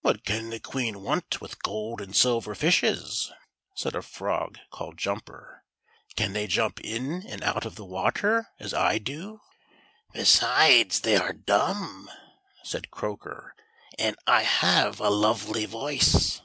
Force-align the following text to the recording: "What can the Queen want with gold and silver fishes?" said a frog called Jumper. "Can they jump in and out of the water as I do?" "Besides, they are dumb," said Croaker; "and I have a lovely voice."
"What 0.00 0.24
can 0.24 0.48
the 0.48 0.58
Queen 0.58 1.02
want 1.02 1.42
with 1.42 1.62
gold 1.62 2.00
and 2.00 2.16
silver 2.16 2.54
fishes?" 2.54 3.30
said 3.74 3.94
a 3.94 4.00
frog 4.00 4.58
called 4.70 4.96
Jumper. 4.96 5.64
"Can 6.16 6.32
they 6.32 6.46
jump 6.46 6.80
in 6.80 7.26
and 7.26 7.42
out 7.44 7.66
of 7.66 7.74
the 7.74 7.84
water 7.84 8.48
as 8.58 8.72
I 8.72 8.96
do?" 8.96 9.42
"Besides, 10.14 11.00
they 11.02 11.16
are 11.16 11.34
dumb," 11.34 12.10
said 12.64 12.90
Croaker; 12.90 13.54
"and 13.98 14.16
I 14.26 14.44
have 14.44 14.98
a 14.98 15.10
lovely 15.10 15.66
voice." 15.66 16.40